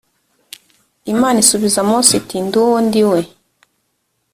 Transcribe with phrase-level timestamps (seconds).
[1.13, 3.21] imana isubiza mose iti ndi uwo ndi we